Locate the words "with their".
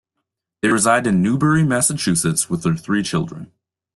2.49-2.75